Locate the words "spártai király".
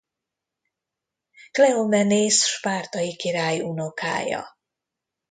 2.45-3.61